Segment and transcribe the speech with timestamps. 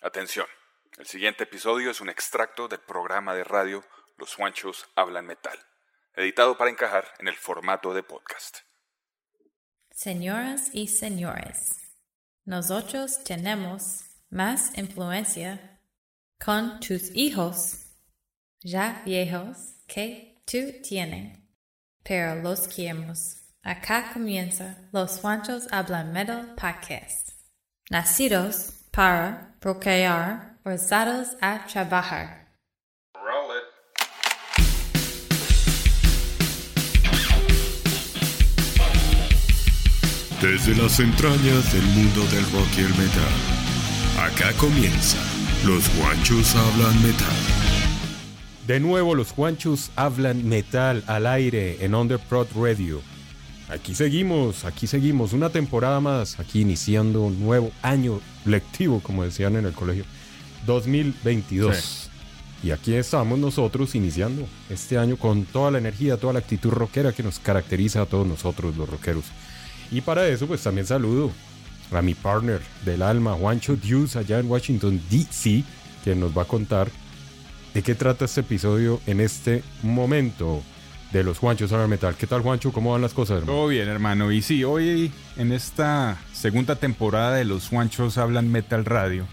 [0.00, 0.46] Atención,
[0.96, 3.84] el siguiente episodio es un extracto del programa de radio
[4.16, 5.58] Los Juanchos Hablan Metal,
[6.14, 8.58] editado para encajar en el formato de podcast.
[9.90, 11.74] Señoras y señores,
[12.44, 15.80] nosotros tenemos más influencia
[16.38, 17.86] con tus hijos
[18.60, 21.40] ya viejos que tú tienes,
[22.04, 23.36] pero los queremos.
[23.62, 27.30] Acá comienza Los Juanchos Hablan Metal Podcast.
[27.90, 32.48] Nacidos para procrear, forzados a trabajar.
[33.14, 33.64] Roll it.
[40.40, 43.34] Desde las entrañas del mundo del rock y el metal.
[44.20, 45.18] Acá comienza.
[45.64, 47.58] Los guanchos hablan metal.
[48.68, 53.00] De nuevo los Juanchos hablan metal al aire en Underprod Radio.
[53.68, 59.56] Aquí seguimos, aquí seguimos, una temporada más, aquí iniciando un nuevo año lectivo, como decían
[59.56, 60.04] en el colegio,
[60.66, 62.08] 2022.
[62.62, 67.12] Y aquí estamos nosotros iniciando este año con toda la energía, toda la actitud rockera
[67.12, 69.26] que nos caracteriza a todos nosotros los rockeros.
[69.90, 71.30] Y para eso pues también saludo
[71.92, 75.62] a mi partner del alma, Juancho Dius, allá en Washington, D.C.,
[76.04, 76.90] que nos va a contar
[77.74, 80.62] de qué trata este episodio en este momento
[81.12, 82.14] de los Juanchos Hablan Metal.
[82.16, 82.72] ¿Qué tal, Juancho?
[82.72, 83.52] ¿Cómo van las cosas, hermano?
[83.52, 84.30] Todo bien, hermano.
[84.32, 89.26] Y sí, hoy en esta segunda temporada de Los Juanchos Hablan Metal Radio.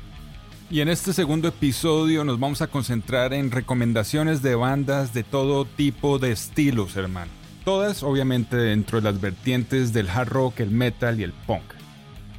[0.72, 5.66] Y en este segundo episodio nos vamos a concentrar en recomendaciones de bandas de todo
[5.66, 7.32] tipo de estilos, hermano.
[7.64, 11.64] Todas, obviamente, dentro de las vertientes del hard rock, el metal y el punk.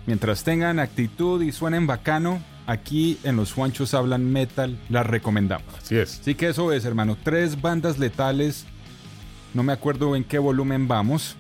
[0.06, 5.74] Mientras tengan actitud y suenen bacano, aquí en Los Juanchos Hablan Metal las recomendamos.
[5.76, 6.20] Así es.
[6.20, 7.16] Así que eso es, hermano.
[7.22, 8.66] Tres bandas letales.
[9.56, 11.34] No me acuerdo en qué volumen vamos.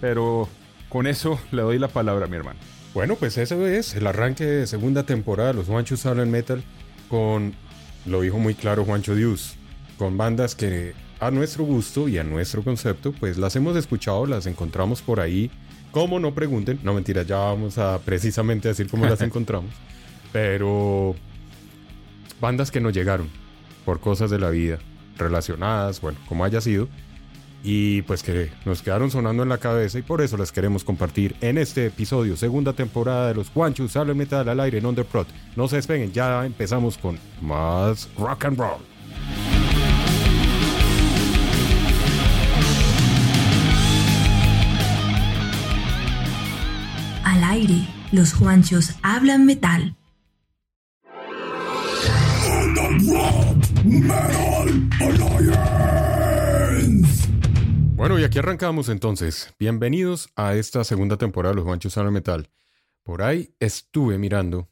[0.00, 0.48] Pero
[0.88, 2.60] con eso le doy la palabra a mi hermano.
[2.94, 5.52] Bueno, pues eso es el arranque de segunda temporada.
[5.52, 6.62] Los Juanchos hablan metal
[7.08, 7.54] con,
[8.06, 9.56] lo dijo muy claro Juancho Dius,
[9.98, 14.46] con bandas que a nuestro gusto y a nuestro concepto, pues las hemos escuchado, las
[14.46, 15.50] encontramos por ahí.
[15.90, 19.72] Como no pregunten, no mentira, ya vamos a precisamente decir cómo las encontramos.
[20.32, 21.16] Pero
[22.40, 23.28] bandas que nos llegaron
[23.84, 24.78] por cosas de la vida
[25.18, 26.88] relacionadas, bueno, como haya sido,
[27.62, 31.36] y pues que nos quedaron sonando en la cabeza y por eso las queremos compartir
[31.40, 35.26] en este episodio, segunda temporada de los Juanchos Sale Metal al aire en Underprod.
[35.56, 38.80] No se despeguen, ya empezamos con más rock and roll.
[47.24, 49.94] Al aire, los Juanchos hablan metal.
[58.00, 59.52] Bueno, y aquí arrancamos entonces.
[59.58, 62.48] Bienvenidos a esta segunda temporada de los Juanchos Sale Metal.
[63.02, 64.70] Por ahí estuve mirando.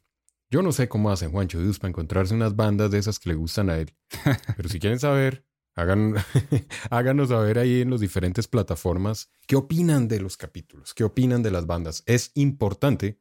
[0.49, 3.35] Yo no sé cómo hacen Juancho Dios para encontrarse unas bandas de esas que le
[3.35, 3.93] gustan a él.
[4.57, 5.45] Pero si quieren saber,
[5.75, 6.15] hagan,
[6.89, 11.51] háganos saber ahí en las diferentes plataformas qué opinan de los capítulos, qué opinan de
[11.51, 12.01] las bandas.
[12.07, 13.19] Es importante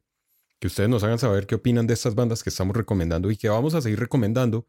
[0.58, 3.50] que ustedes nos hagan saber qué opinan de estas bandas que estamos recomendando y que
[3.50, 4.66] vamos a seguir recomendando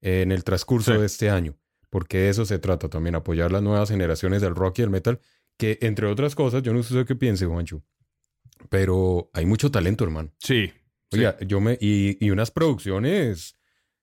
[0.00, 0.98] en el transcurso Sí.
[0.98, 1.56] de este año.
[1.90, 5.20] Porque de eso se trata también, apoyar las nuevas generaciones del rock y el metal,
[5.56, 7.82] que entre otras cosas, yo no sé qué piense, Juancho,
[8.68, 10.32] pero hay mucho talento, hermano.
[10.38, 10.72] Sí.
[11.10, 11.18] sí.
[11.18, 11.78] Oiga, yo me.
[11.80, 13.56] Y, y unas producciones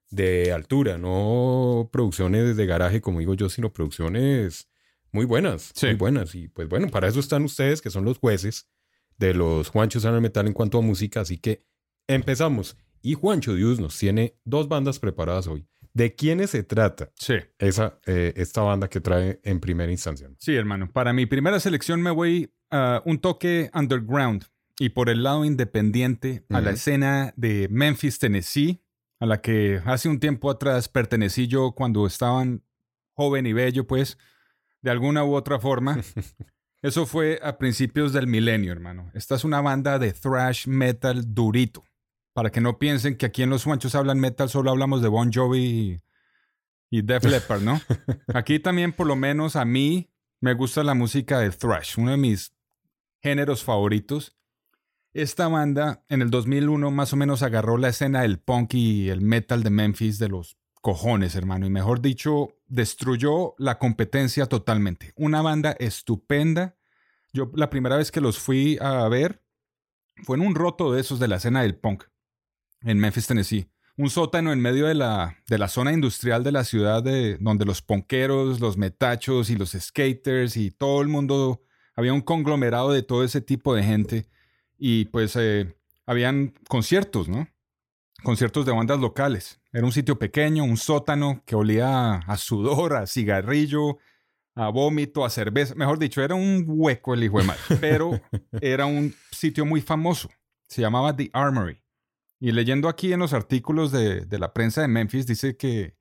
[0.09, 4.69] de altura, no producciones de garaje, como digo yo, sino producciones
[5.11, 5.71] muy buenas.
[5.75, 5.87] Sí.
[5.87, 6.35] Muy buenas.
[6.35, 8.69] Y pues bueno, para eso están ustedes, que son los jueces
[9.17, 11.21] de los Juanchos en el Metal en cuanto a música.
[11.21, 11.65] Así que
[12.07, 12.77] empezamos.
[13.01, 15.67] Y Juancho Dios nos tiene dos bandas preparadas hoy.
[15.95, 17.35] ¿De quiénes se trata Sí.
[17.59, 20.29] esa, eh, esta banda que trae en primera instancia?
[20.39, 20.91] Sí, hermano.
[20.91, 24.45] Para mi primera selección me voy a un toque underground.
[24.79, 28.81] y por el lado independiente a la escena de Memphis, Tennessee,
[29.19, 32.63] a la que hace un tiempo atrás pertenecí yo cuando estaban
[33.15, 34.17] joven y bello, pues,
[34.81, 35.95] de alguna u otra forma.
[36.81, 39.11] Eso fue a principios del milenio, hermano.
[39.13, 41.83] Esta es una banda de thrash metal durito.
[42.33, 45.31] Para que no piensen que aquí en Los Juanchos hablan metal, solo hablamos de Bon
[45.31, 46.01] Jovi y,
[46.97, 47.79] y Def Leppard, ¿no?
[48.33, 50.09] Aquí también, por lo menos a mí,
[50.41, 52.53] me gusta la música de thrash, uno de mis
[53.21, 54.35] géneros favoritos.
[55.13, 59.21] Esta banda en el 2001 más o menos agarró la escena del punk y el
[59.21, 61.65] metal de Memphis de los cojones, hermano.
[61.65, 65.13] Y mejor dicho, destruyó la competencia totalmente.
[65.15, 66.75] Una banda estupenda.
[67.31, 69.43] Yo la primera vez que los fui a ver
[70.23, 72.03] fue en un roto de esos de la escena del punk
[72.83, 73.67] en Memphis, Tennessee.
[73.95, 77.65] Un sótano en medio de la, de la zona industrial de la ciudad de, donde
[77.65, 81.61] los ponqueros, los metachos y los skaters y todo el mundo,
[81.95, 84.27] había un conglomerado de todo ese tipo de gente
[84.77, 85.75] y pues eh,
[86.07, 87.47] habían conciertos, ¿no?
[88.23, 89.61] Conciertos de bandas locales.
[89.71, 93.97] Era un sitio pequeño, un sótano que olía a sudor, a cigarrillo,
[94.55, 95.75] a vómito, a cerveza.
[95.75, 97.61] Mejor dicho, era un hueco el hijo de madre.
[97.79, 98.19] Pero
[98.61, 100.29] era un sitio muy famoso.
[100.67, 101.82] Se llamaba The Armory.
[102.43, 105.95] Y leyendo aquí en los artículos de, de la prensa de Memphis, dice que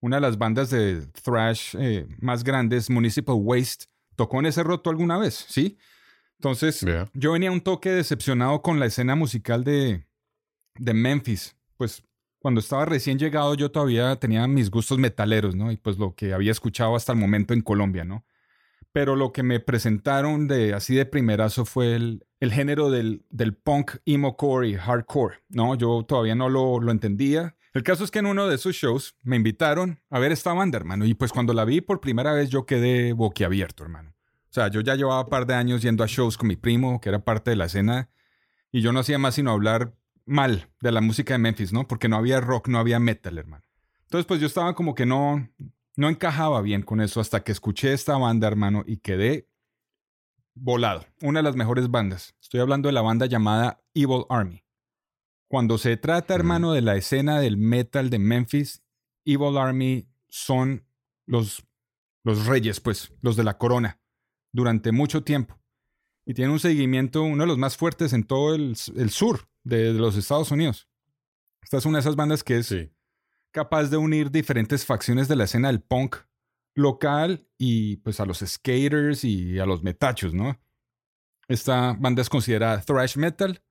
[0.00, 4.90] una de las bandas de thrash eh, más grandes, Municipal Waste, tocó en ese roto
[4.90, 5.76] alguna vez, ¿sí?
[6.38, 10.06] Entonces, yo venía un toque decepcionado con la escena musical de,
[10.76, 11.56] de Memphis.
[11.76, 12.04] Pues
[12.38, 15.72] cuando estaba recién llegado yo todavía tenía mis gustos metaleros, ¿no?
[15.72, 18.24] Y pues lo que había escuchado hasta el momento en Colombia, ¿no?
[18.92, 23.54] Pero lo que me presentaron de así de primerazo fue el, el género del, del
[23.54, 25.74] punk, emo core y hardcore, ¿no?
[25.74, 27.56] Yo todavía no lo, lo entendía.
[27.74, 30.78] El caso es que en uno de esos shows me invitaron a ver esta banda,
[30.78, 31.04] hermano.
[31.04, 34.14] Y pues cuando la vi por primera vez yo quedé boquiabierto, hermano.
[34.50, 37.00] O sea, yo ya llevaba un par de años yendo a shows con mi primo,
[37.00, 38.10] que era parte de la escena,
[38.72, 39.94] y yo no hacía más sino hablar
[40.24, 41.86] mal de la música de Memphis, ¿no?
[41.86, 43.64] Porque no había rock, no había metal, hermano.
[44.04, 45.48] Entonces, pues yo estaba como que no,
[45.98, 49.48] no encajaba bien con eso hasta que escuché esta banda, hermano, y quedé
[50.54, 51.04] volado.
[51.22, 52.36] Una de las mejores bandas.
[52.40, 54.62] Estoy hablando de la banda llamada Evil Army.
[55.48, 58.84] Cuando se trata, hermano, de la escena del metal de Memphis,
[59.24, 60.86] Evil Army son
[61.26, 61.66] los,
[62.22, 63.98] los reyes, pues, los de la corona,
[64.52, 65.58] durante mucho tiempo.
[66.24, 69.92] Y tienen un seguimiento, uno de los más fuertes en todo el, el sur de,
[69.94, 70.88] de los Estados Unidos.
[71.60, 72.92] Esta es una de esas bandas que es Sí.
[73.52, 76.16] Capaz de unir diferentes facciones de la escena del punk
[76.74, 80.60] local y pues a los skaters y a los metachos, ¿no?
[81.48, 83.62] Esta banda es considerada thrash metal.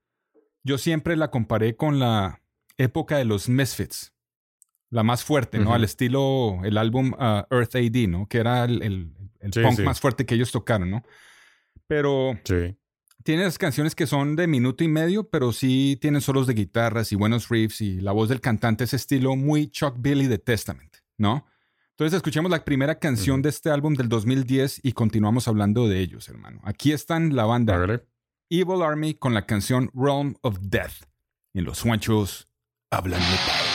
[0.64, 2.42] Yo siempre la comparé con la
[2.78, 4.14] época de los Misfits,
[4.90, 5.74] la más fuerte, ¿no?
[5.74, 8.28] Al estilo el álbum uh, Earth AD, ¿no?
[8.28, 9.84] Que era el, el- el Sí, punk sí.
[9.84, 11.04] más fuerte que ellos tocaron, ¿no?
[11.86, 12.76] Pero Sí.
[13.28, 17.18] Tienes canciones que son de minuto y medio, pero sí tienen solos de guitarras y
[17.18, 21.46] buenos riffs y la voz del cantante es estilo muy Chuck Billy de Testament, ¿no?
[21.90, 26.30] Entonces escuchemos la primera canción de este álbum del 2010 y continuamos hablando de ellos,
[26.30, 26.62] hermano.
[26.64, 28.02] Aquí están la banda.
[28.50, 31.04] Evil Army con la canción Realm of Death.
[31.54, 32.48] En los Juanchos
[32.92, 33.20] hablan.
[33.20, 33.67] Unleash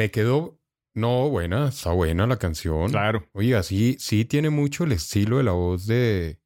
[0.00, 0.58] me quedó.
[0.94, 2.90] No, buena, está buena la canción.
[2.90, 3.28] claro.
[3.32, 6.40] Oiga, sí, sí tiene mucho el estilo de la voz de,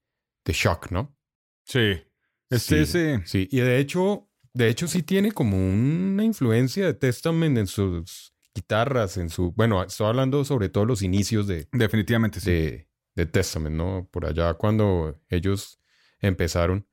[0.44, 1.16] de Shock, ¿no?
[1.64, 2.02] Sí.
[2.50, 7.56] Este sí, sí, y de hecho, de hecho sí tiene como una influencia de Testament
[7.56, 12.50] en sus guitarras, en su, bueno, estoy hablando sobre todo los inicios de, definitivamente sí.
[12.50, 14.08] de, de Testament, ¿no?
[14.10, 15.80] Por allá cuando ellos
[16.20, 16.86] empezaron.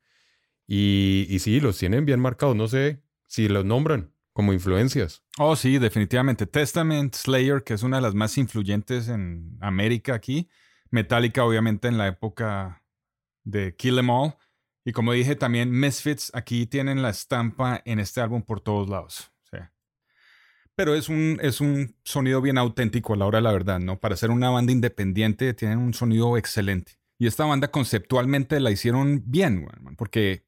[0.66, 5.22] Y, y sí, los tienen bien marcados, no sé si los nombran como influencias.
[5.38, 6.46] Oh, sí, definitivamente.
[6.46, 10.48] Testament, Slayer, que es una de las más influyentes en América aquí.
[10.90, 12.82] Metallica, obviamente, en la época
[13.44, 14.34] de Kill Em All.
[14.84, 19.32] Y como dije, también Misfits aquí tienen la estampa en este álbum por todos lados.
[20.74, 24.00] Pero es un, es un sonido bien auténtico a la hora de la verdad, ¿no?
[24.00, 26.92] Para ser una banda independiente tienen un sonido excelente.
[27.18, 30.46] Y esta banda conceptualmente la hicieron bien, porque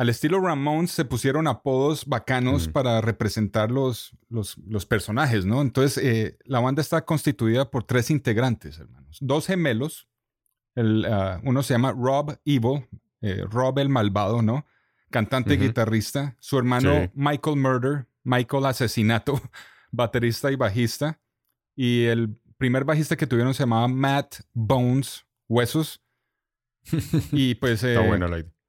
[0.00, 2.72] al estilo Ramones se pusieron apodos bacanos Mm.
[2.72, 5.60] para representar los, los, los personajes, ¿no?
[5.60, 9.18] Entonces, eh, la banda está constituida por tres integrantes, hermanos.
[9.20, 10.08] Dos gemelos.
[10.74, 12.88] El, ah, uno se llama Rob Evil,
[13.20, 14.64] eh, Rob el malvado, ¿no?
[15.10, 16.34] Cantante y guitarrista.
[16.40, 17.10] Su hermano Sí.
[17.12, 19.38] Michael Murder, Michael Asesinato,
[19.90, 21.20] baterista y bajista.
[21.76, 26.00] Y el primer bajista que tuvieron se llamaba Matt Bones Huesos.
[27.32, 27.82] y pues...
[27.84, 28.59] Está eh, buena la idea.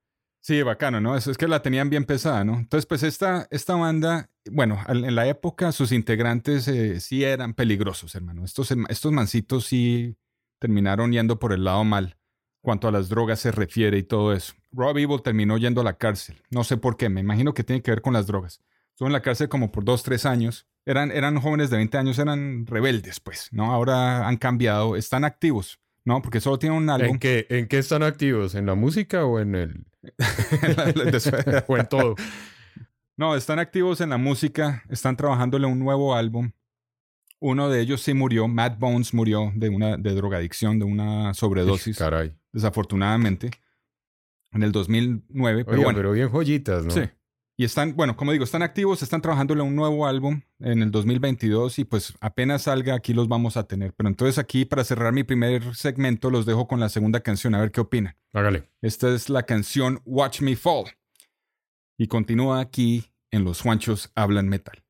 [0.43, 1.15] Sí, bacano, ¿no?
[1.15, 2.55] Es, es que la tenían bien pesada, ¿no?
[2.57, 8.15] Entonces, pues esta, esta banda, bueno, en la época sus integrantes eh, sí eran peligrosos,
[8.15, 8.43] hermano.
[8.43, 10.17] Estos, em- estos mancitos sí
[10.59, 12.17] terminaron yendo por el lado mal
[12.61, 14.53] cuanto a las drogas se refiere y todo eso.
[14.71, 16.41] Rob Evil terminó yendo a la cárcel.
[16.49, 18.61] No sé por qué, me imagino que tiene que ver con las drogas.
[18.89, 20.67] Estuvo en la cárcel como por dos, tres años.
[20.85, 23.71] Eran, eran jóvenes de 20 años, eran rebeldes, pues, ¿no?
[23.73, 26.21] Ahora han cambiado, están activos, ¿no?
[26.21, 27.11] Porque solo tienen un álbum.
[27.11, 28.55] ¿En qué, ¿En qué están activos?
[28.55, 29.85] ¿En la música o en el...
[31.67, 32.15] O en todo?
[33.17, 36.51] No, están activos en la música, están trabajándole un nuevo álbum.
[37.39, 41.97] Uno de ellos sí murió, Matt Bones murió de una de drogadicción, de una sobredosis,
[41.97, 42.33] Caray.
[42.51, 43.51] desafortunadamente,
[44.51, 45.65] en el 2009.
[45.65, 46.91] Pero Oiga, bueno, pero bien joyitas, ¿no?
[46.91, 47.01] sí.
[47.57, 51.79] Y están, bueno, como digo, están activos, están trabajándole un nuevo álbum en el 2022
[51.79, 53.93] y pues apenas salga aquí los vamos a tener.
[53.93, 57.59] Pero entonces aquí, para cerrar mi primer segmento, los dejo con la segunda canción, a
[57.59, 58.15] ver qué opinan.
[58.33, 58.63] Hágale.
[58.81, 60.85] Esta es la canción Watch Me Fall.
[61.97, 64.81] Y continúa aquí en Los Juanchos Hablan Metal.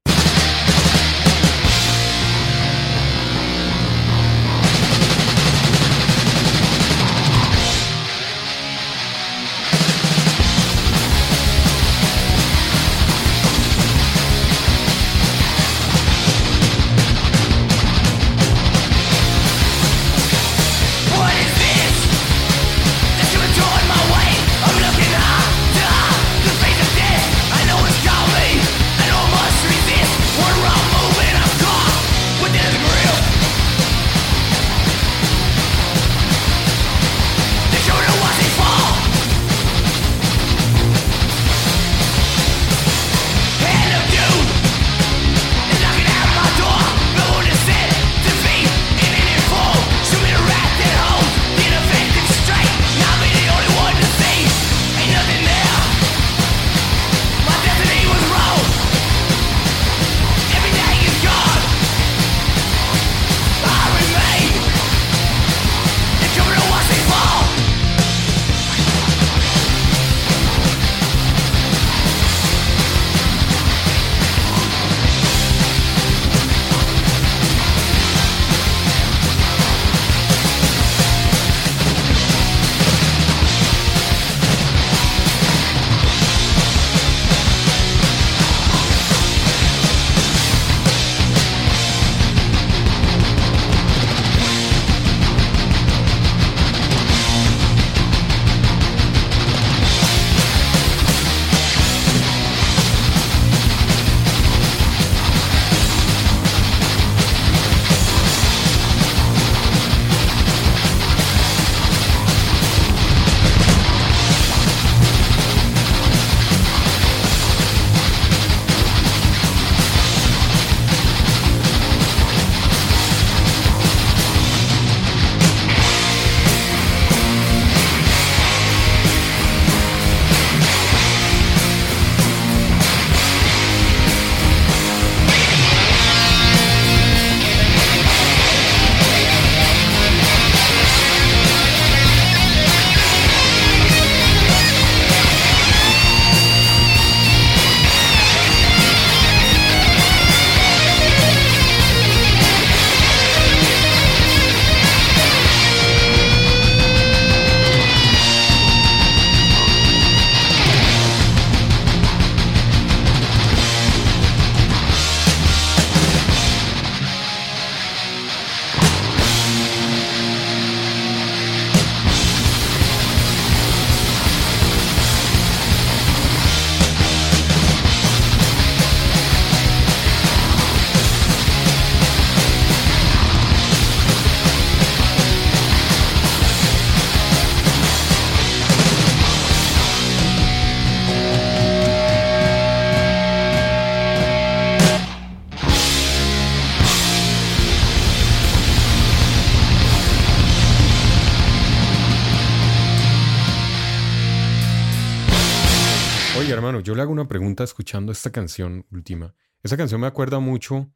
[207.02, 209.34] Le hago una pregunta escuchando esta canción última.
[209.64, 210.94] Esa canción me acuerda mucho,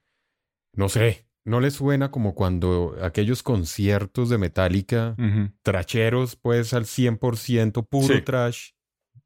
[0.74, 5.52] no sé, ¿no le suena como cuando aquellos conciertos de Metallica, Ujú.
[5.64, 8.22] tracheros, pues al 100%, puro Sí.
[8.22, 8.72] trash,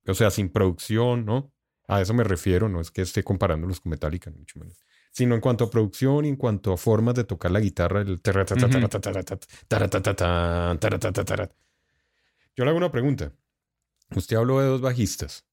[0.07, 1.51] o sea, sin producción, ¿no?
[1.89, 4.81] A eso me refiero, no es que esté comparándolos con Metallica, mucho menos.
[5.11, 8.21] Sino en cuanto a producción y en cuanto a formas de tocar la guitarra, el.
[12.55, 13.33] Yo le hago una pregunta.
[14.15, 15.45] Usted habló de dos bajistas.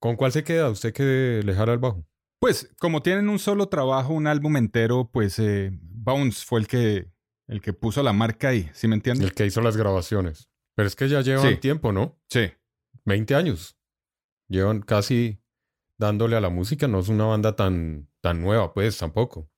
[0.00, 0.70] ¿Con cuál se queda?
[0.70, 2.04] ¿Usted que le jala el bajo?
[2.40, 7.08] Pues como tienen un solo trabajo, un álbum entero, pues eh, Bones fue el que,
[7.48, 9.26] el que puso la marca ahí, ¿sí me entiendes?
[9.26, 10.48] El que hizo las grabaciones.
[10.76, 11.56] Pero es que ya llevan Sí.
[11.56, 12.16] tiempo, ¿no?
[12.28, 12.52] Sí.
[13.04, 13.76] 20 años.
[14.48, 15.40] Llevan casi
[15.96, 16.86] dándole a la música.
[16.86, 19.50] No es una banda tan, tan nueva, pues, tampoco.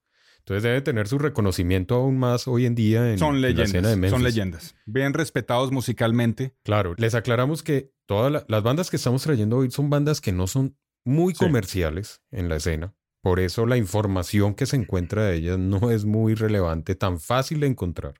[0.50, 3.94] Entonces debe tener su reconocimiento aún más hoy en día en, Son en la escena
[3.94, 4.74] de son leyendas.
[4.84, 6.56] Bien respetados musicalmente.
[6.64, 10.32] Claro, les aclaramos que todas la- las bandas que estamos trayendo hoy son bandas que
[10.32, 11.44] no son muy Sí.
[11.44, 12.96] comerciales en la escena.
[13.22, 17.60] Por eso la información que se encuentra de ellas no es muy relevante, tan fácil
[17.60, 18.14] de encontrar.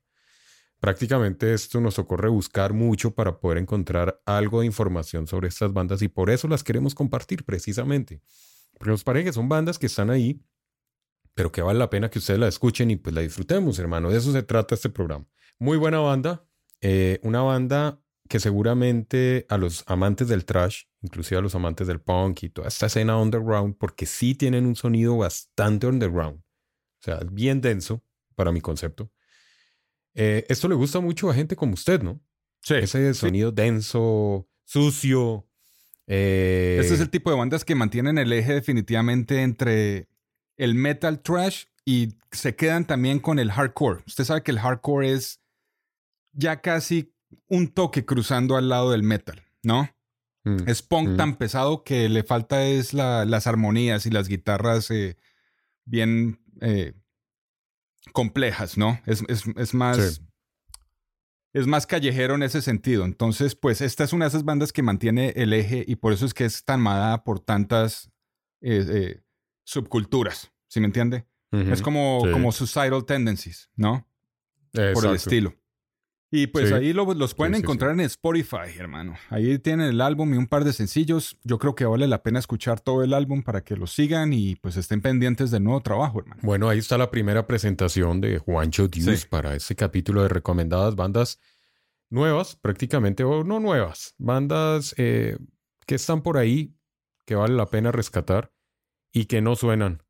[0.79, 6.01] Prácticamente esto nos ocurre buscar mucho para poder encontrar algo de información sobre estas bandas
[6.01, 8.23] y por eso las queremos compartir precisamente.
[8.79, 10.41] Porque nos parece que son bandas que están ahí,
[11.41, 14.11] pero que vale la pena que ustedes la escuchen y pues la disfrutemos, hermano.
[14.11, 15.27] De eso se trata este programa.
[15.59, 16.45] Muy buena banda,
[16.83, 17.99] eh, una banda
[18.29, 22.69] que seguramente a los amantes del trash, inclusive a los amantes del punk y toda
[22.69, 28.53] esta escena underground, porque sí tienen un sonido bastante underground, o sea, bien denso para
[28.53, 29.11] mi concepto.
[30.13, 32.21] Eh, esto le gusta mucho a gente como usted, ¿no?
[32.61, 32.75] Sí.
[32.75, 35.49] Ese sonido denso, sucio.
[36.07, 40.11] eh, Este es el tipo de bandas que mantienen el eje definitivamente entre
[40.63, 44.03] el metal trash y se quedan también con el hardcore.
[44.07, 45.41] Usted sabe que el hardcore es
[46.33, 47.13] ya casi
[47.49, 49.89] un toque cruzando al lado del metal, ¿no?
[50.45, 51.17] mm, Es punk Mm.
[51.17, 55.17] tan pesado que le falta es la- las armonías y las guitarras eh,
[55.85, 56.95] bien eh,
[58.13, 59.01] complejas, ¿no?
[59.07, 59.97] Es, es- es más...
[60.15, 60.27] Sí.
[61.53, 63.05] Es más callejero en ese sentido.
[63.05, 66.25] Entonces, pues esta es una de esas bandas que mantiene el eje y por eso
[66.25, 68.09] es que es tan amada por tantas
[68.61, 69.21] eh, eh,
[69.71, 70.53] subculturas.
[70.69, 71.27] ¿Sí me entiende?
[71.53, 72.31] Es como, sí.
[72.33, 74.07] como Suicidal Tendencies, ¿no?
[74.73, 75.55] Por el estilo.
[76.33, 76.75] Y pues Sí.
[76.75, 79.17] ahí lo- los pueden Sí, encontrar en Spotify, hermano.
[79.31, 81.37] Ahí tienen el álbum y un par de sencillos.
[81.43, 84.55] Yo creo que vale la pena escuchar todo el álbum para que lo sigan y
[84.57, 86.41] pues estén pendientes del nuevo trabajo, hermano.
[86.45, 91.41] Bueno, ahí está la primera presentación de Juancho Dios para este capítulo de recomendadas bandas
[92.11, 95.37] nuevas, prácticamente, o no nuevas, bandas eh,
[95.85, 96.77] que están por ahí,
[97.27, 98.53] que vale la pena rescatar
[99.13, 100.03] y que no suenan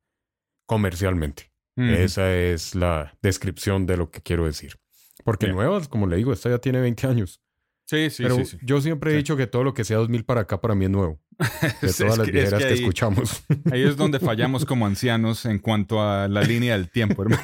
[0.67, 1.51] comercialmente.
[1.77, 4.75] Esa es la descripción de lo que quiero decir.
[5.25, 5.57] Porque Bien.
[5.57, 7.41] nuevas, como le digo, esta ya tiene 20 años.
[7.87, 8.45] Sí, sí, pero sí.
[8.45, 8.59] sí.
[8.63, 9.19] yo siempre he Sí.
[9.19, 11.21] dicho que todo lo que sea 2000 para acá para mí es nuevo.
[11.81, 13.43] De todas es las que- es que escuchamos.
[13.73, 17.43] Ahí es donde fallamos como ancianos en cuanto a la línea del tiempo, hermano.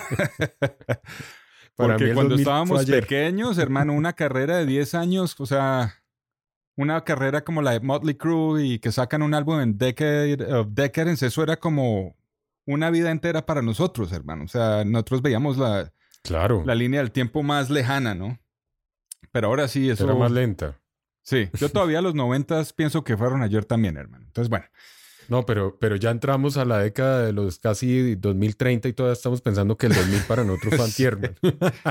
[1.74, 5.94] Porque cuando 2000 fue estábamos pequeños, hermano, una carrera de 10 años, o sea,
[6.76, 10.68] una carrera como la de Motley Crue y que sacan un álbum en Decade of
[10.70, 12.16] Decadence, eso era como
[12.66, 14.44] una vida entera para nosotros, hermano.
[14.44, 18.38] O sea, nosotros veíamos la, Claro, la línea del tiempo más lejana, ¿no?
[19.32, 20.04] Pero ahora sí, eso...
[20.04, 20.80] era más lenta.
[21.22, 24.24] Sí, yo todavía los noventas pienso que fueron ayer también, hermano.
[24.26, 24.66] Entonces, bueno.
[25.28, 29.40] No, pero, pero ya entramos a la década de los casi 2030 y todavía estamos
[29.40, 31.34] pensando que el 2000 para nosotros fue antier.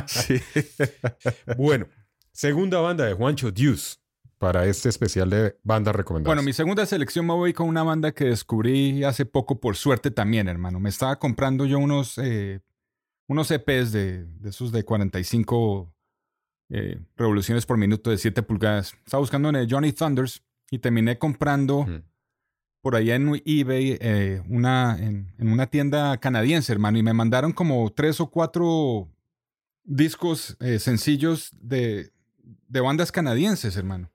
[0.07, 0.39] Sí.
[1.57, 1.87] Bueno,
[2.31, 3.97] segunda banda de Juancho Deuce
[4.45, 6.29] para este especial de bandas recomendadas.
[6.29, 10.11] Bueno, mi segunda selección me voy con una banda que descubrí hace poco por suerte
[10.11, 10.79] también, hermano.
[10.79, 12.61] Me estaba comprando yo unos, eh,
[13.27, 15.91] unos EPs de, de esos de 45
[16.69, 18.93] eh, revoluciones por minuto de 7 pulgadas.
[19.03, 21.87] Estaba buscando en el Johnny Thunders y terminé comprando
[22.81, 26.99] por allá en eBay eh, una, en, en una tienda canadiense, hermano.
[26.99, 29.09] Y me mandaron como tres o cuatro
[29.83, 32.11] discos eh, sencillos de,
[32.67, 34.11] de bandas canadienses, hermano.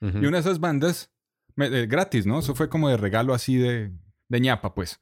[0.00, 1.12] Y una de esas bandas,
[1.56, 2.38] me- eh, gratis, ¿no?
[2.38, 3.92] Eso fue como de regalo así de,
[4.28, 5.00] de ñapa, pues.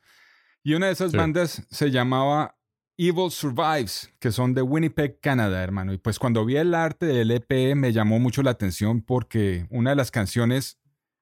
[0.64, 1.16] Y una de esas Sí.
[1.16, 2.56] bandas se llamaba
[2.96, 5.92] Evil Survives, que son de Winnipeg, Canadá, hermano.
[5.92, 9.90] Y pues cuando vi el arte del EP me llamó mucho la atención porque una
[9.90, 10.80] de las canciones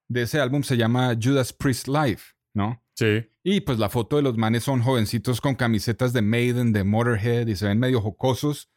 [0.09, 2.21] de ese álbum se llama Judas Priest Live,
[2.55, 2.83] ¿no?
[2.95, 6.83] Sí, Y pues la foto de los manes son jovencitos con camisetas de Maiden, de
[6.83, 8.71] Motorhead y se ven medio jocosos.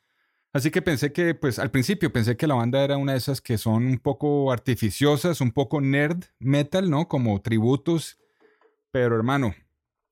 [0.51, 3.39] Así que pensé que, pues al principio pensé que la banda era una de esas
[3.39, 7.07] que son un poco artificiosas, un poco nerd metal, ¿no?
[7.07, 8.17] Como tributos.
[8.91, 9.53] Pero hermano,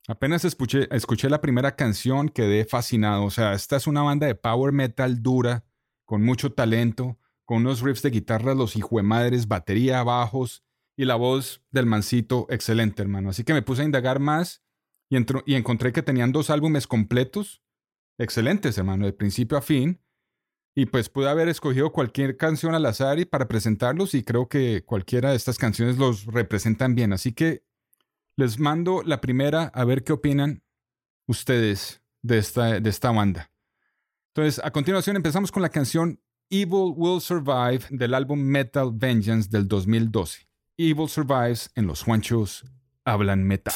[0.07, 3.23] apenas escuché, escuché la primera canción quedé fascinado.
[3.23, 5.65] O sea, esta es una banda de power metal dura,
[6.05, 10.63] con mucho talento, con unos riffs de guitarra, los hijuemadres, batería, bajos
[10.95, 13.29] y la voz del mancito excelente, hermano.
[13.29, 14.63] Así que me puse a indagar más
[15.09, 17.63] y, entro- y encontré que tenían dos álbumes completos,
[18.19, 19.99] excelentes, hermano, de principio a fin.
[20.77, 24.83] Y pues pude haber escogido cualquier canción al azar y para presentarlos y creo que
[24.85, 27.13] cualquiera de estas canciones los representan bien.
[27.13, 27.63] Así que
[28.35, 30.61] les mando la primera a ver qué opinan
[31.25, 33.49] ustedes de esta, de esta banda.
[34.35, 39.67] Entonces, a continuación empezamos con la canción Evil Will Survive del álbum Metal Vengeance del
[39.67, 40.47] 2012.
[40.77, 42.63] Evil Survives en los Juanchos
[43.03, 43.73] hablan metal.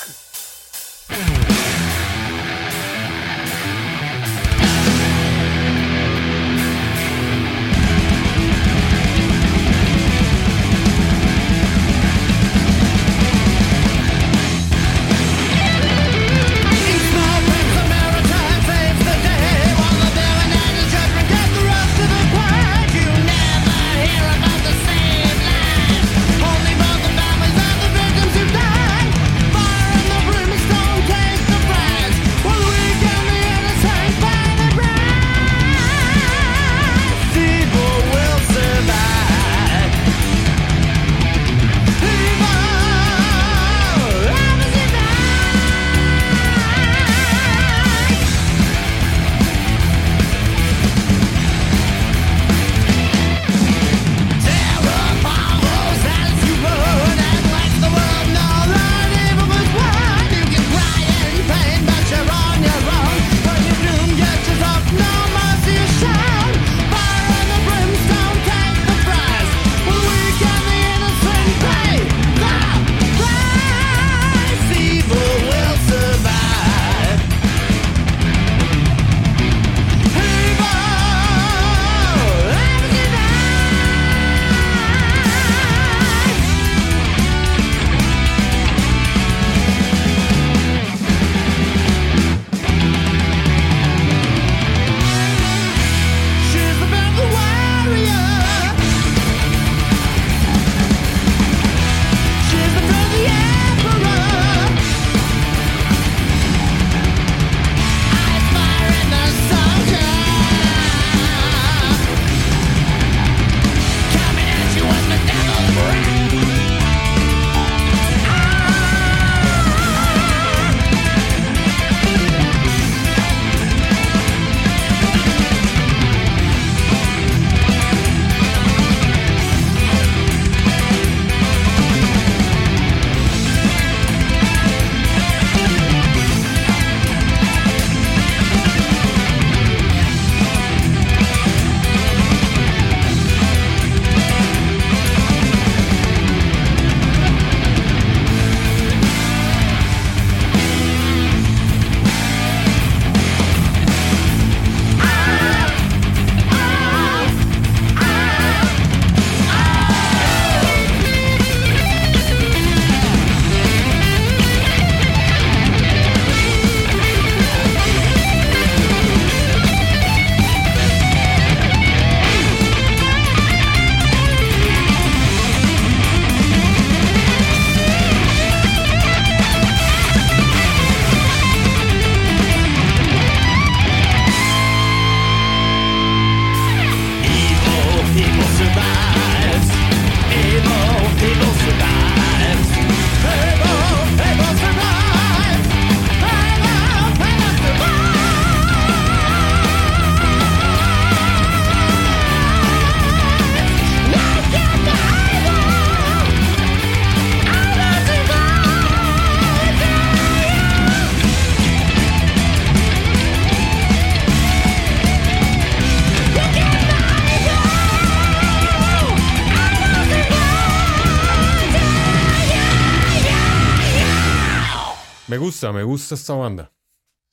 [225.92, 226.74] Gusta, me gusta esta banda.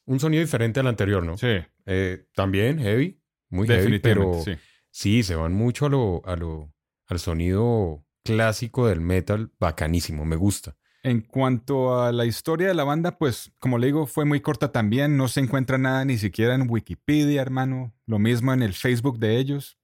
[0.07, 1.37] Un sonido diferente al anterior, ¿no?
[1.37, 4.53] Sí, Eh, también heavy, muy heavy, pero sí.
[4.91, 6.73] sí, se van mucho a lo, a lo,
[7.07, 10.77] al sonido clásico del metal, bacanísimo, me gusta.
[11.03, 14.73] En cuanto a la historia de la banda, pues como le digo, fue muy corta
[14.73, 15.17] también.
[15.17, 17.95] No se encuentra nada ni siquiera en Wikipedia, hermano.
[18.05, 19.79] Lo mismo en el Facebook de ellos.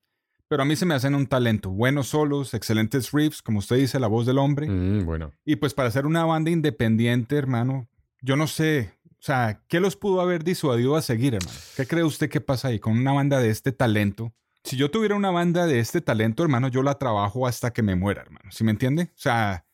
[0.49, 1.71] Pero a mí se me hacen un talento.
[1.71, 4.69] Buenos solos, excelentes riffs, como usted dice, la voz del hombre.
[4.69, 7.89] Mm, bueno, Y pues para ser una banda independiente, hermano,
[8.25, 8.93] yo no sé.
[9.11, 11.59] O sea, ¿qué los pudo haber disuadido a seguir, hermano?
[11.77, 14.35] ¿Qué cree usted que pasa ahí con una banda de este talento?
[14.65, 17.97] Si yo tuviera una banda de este talento, hermano, yo la trabajo hasta que me
[17.97, 18.51] muera, hermano.
[18.51, 19.05] ¿Sí me entiende?
[19.05, 19.67] O sea,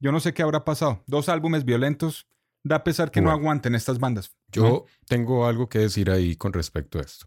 [0.00, 1.02] Yo no sé qué habrá pasado.
[1.06, 2.26] Dos álbumes violentos.
[2.62, 4.34] Da pesar que no aguanten estas bandas.
[4.50, 7.26] Yo tengo algo que decir ahí con respecto a esto.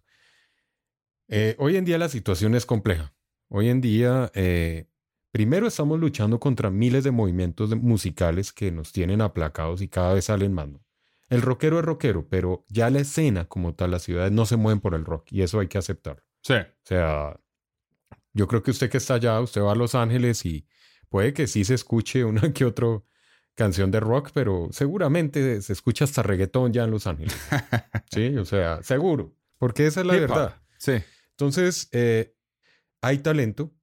[1.27, 3.13] Eh, hoy en día la situación es compleja.
[3.47, 4.88] Hoy en día, eh,
[5.31, 10.25] primero estamos luchando contra miles de movimientos musicales que nos tienen aplacados y cada vez
[10.25, 10.67] salen más.
[11.29, 14.79] El rockero es rockero, pero ya la escena como tal, las ciudades no se mueven
[14.79, 16.23] por el rock y eso hay que aceptarlo.
[16.41, 16.53] Sí.
[16.53, 17.39] O sea,
[18.33, 20.65] yo creo que usted que está allá, usted va a Los Ángeles y
[21.09, 23.01] puede que sí se escuche una que otra
[23.55, 27.35] canción de rock, pero seguramente se escucha hasta reggaetón ya en Los Ángeles.
[28.11, 30.29] sí, o sea, seguro, porque esa es la Hip hop.
[30.29, 30.61] verdad.
[30.77, 30.93] Sí.
[31.31, 32.35] Entonces, eh,
[33.01, 33.73] hay talento,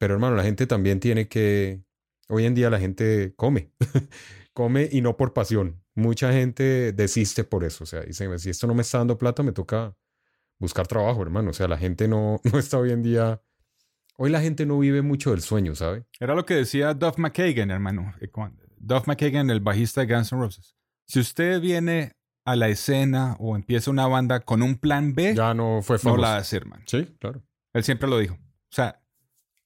[0.00, 1.82] pero hermano, la gente también tiene que,
[2.30, 3.70] hoy en día la gente come,
[4.54, 5.84] come y no por pasión.
[5.94, 9.42] Mucha gente desiste por eso, o sea, dicen, si esto no me está dando plata,
[9.42, 9.94] me toca
[10.58, 11.50] buscar trabajo, hermano.
[11.50, 13.42] O sea, la gente no, no está hoy en día,
[14.16, 16.06] hoy la gente no vive mucho del sueño, ¿sabe?
[16.18, 18.14] Era lo que decía Duff McKagan, hermano.
[18.22, 18.30] Eh,
[18.78, 20.76] Duff McKagan, el bajista de Guns N' Roses.
[21.06, 22.12] Si usted viene
[22.46, 26.00] a la escena o empieza una banda con un plan B, Ya no fue no
[26.00, 26.22] famoso.
[26.22, 26.84] la hace, hermano.
[26.86, 27.42] Sí, claro.
[27.74, 28.34] Él siempre lo dijo.
[28.34, 28.99] O sea,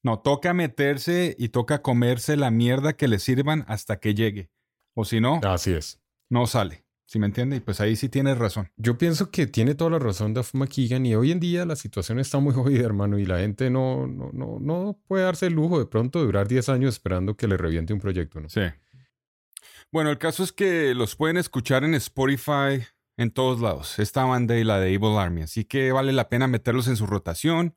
[0.04, 4.50] no, toca meterse y toca comerse la mierda que le sirvan hasta que llegue.
[4.94, 6.00] O si no, Así es.
[6.30, 6.84] no sale.
[7.06, 7.56] ¿Sí me entiende?
[7.56, 8.70] Y pues ahí sí tienes razón.
[8.76, 12.18] Yo pienso que tiene toda la razón Duff McKagan y hoy en día la situación
[12.18, 15.78] está muy jodida, hermano, y la gente no, no, no, no puede darse el lujo
[15.78, 18.48] de pronto de durar 10 años esperando que le reviente un proyecto, ¿no?
[18.48, 18.62] Sí.
[19.92, 22.84] Bueno, el caso es que los pueden escuchar en Spotify
[23.16, 26.48] en todos lados, esta banda y la de Evil Army, así que vale la pena
[26.48, 27.76] meterlos en su rotación.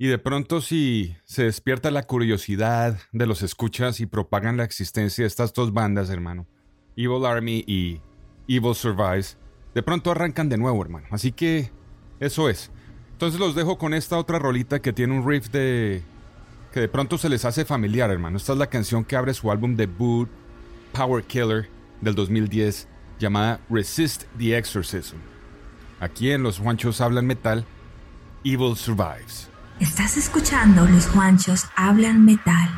[0.00, 5.24] Y de pronto si se despierta la curiosidad de los escuchas y propagan la existencia
[5.24, 6.46] de estas dos bandas, hermano,
[6.96, 8.00] Evil Army y
[8.46, 9.36] Evil Survives,
[9.74, 11.08] de pronto arrancan de nuevo, hermano.
[11.10, 11.72] Así que
[12.20, 12.70] eso es.
[13.10, 16.04] Entonces los dejo con esta otra rolita que tiene un riff de...
[16.72, 18.36] que de pronto se les hace familiar, hermano.
[18.36, 20.28] Esta es la canción que abre su álbum debut
[20.92, 21.68] Power Killer
[22.00, 22.86] del 2010
[23.18, 25.16] llamada Resist the Exorcism.
[25.98, 27.64] Aquí en Los Juanchos Hablan Metal,
[28.44, 29.50] Evil Survives.
[29.80, 32.68] Estás escuchando Los Juanchos Hablan Metal.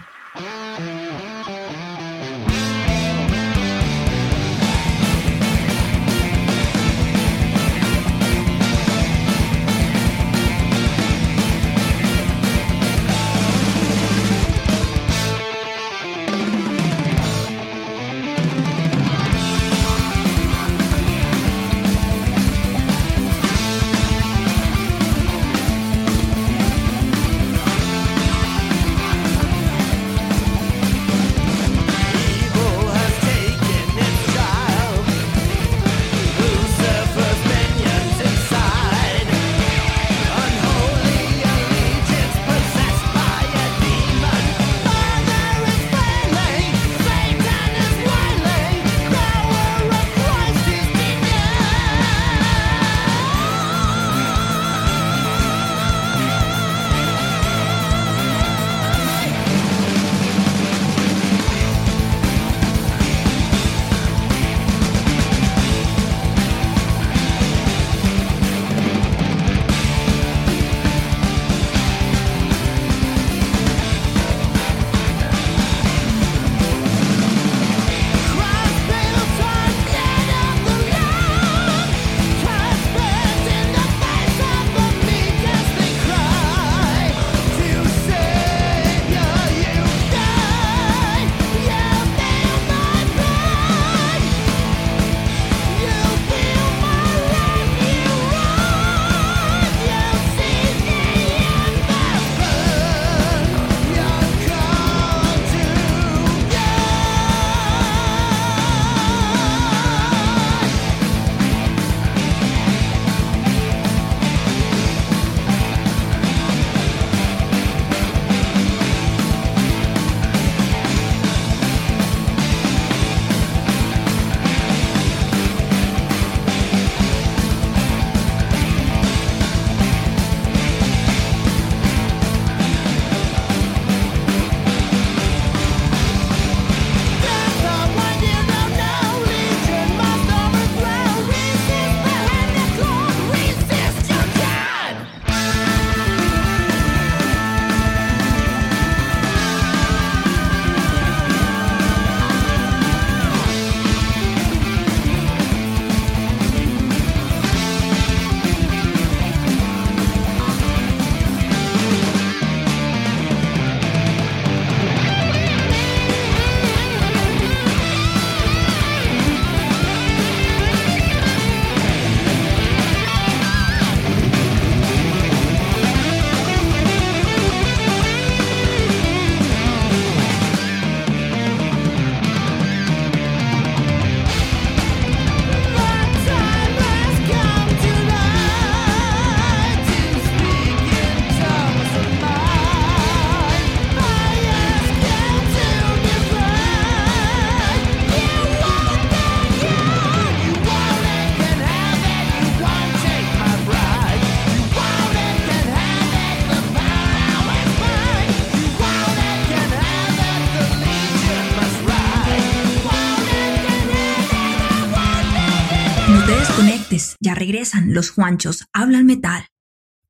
[217.40, 219.46] Regresan los Juanchos Hablan Metal.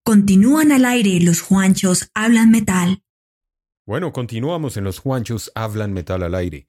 [0.03, 3.05] Continúan al aire los Juanchos Hablan Metal.
[3.87, 6.69] Bueno, continuamos en los Juanchos Hablan Metal al aire.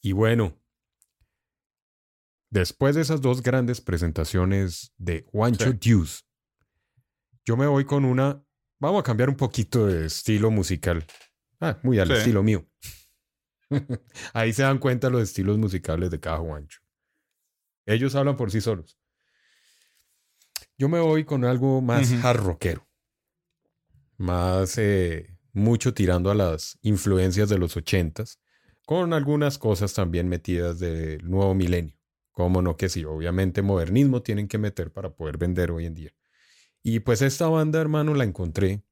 [0.00, 0.62] Y bueno,
[2.50, 6.22] después de esas dos grandes presentaciones de Juancho Deuce,
[7.44, 8.42] yo me voy con una.
[8.78, 11.04] Vamos a cambiar un poquito de estilo musical.
[11.60, 12.14] Ah, muy al Sí.
[12.14, 12.64] estilo mío.
[14.34, 16.80] Ahí se dan cuenta los estilos musicales de cada Juancho.
[17.86, 18.98] Ellos hablan por sí solos.
[20.78, 22.86] Yo me voy con algo más hard rockero.
[24.18, 28.40] Más eh, mucho tirando a las influencias de los ochentas,
[28.84, 31.96] con algunas cosas también metidas del nuevo milenio.
[32.30, 36.14] Cómo no que sí, obviamente modernismo tienen que meter para poder vender hoy en día.
[36.82, 38.84] Y pues esta banda, hermano, la encontré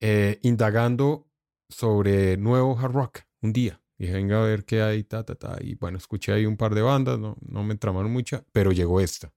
[0.00, 1.28] eh, indagando
[1.68, 3.82] sobre nuevo hard rock un día.
[3.98, 5.56] Dije, venga a ver qué hay, ta, ta, ta.
[5.60, 9.00] Y bueno, escuché ahí un par de bandas, no, no me tramaron mucha, pero llegó
[9.00, 9.32] esta.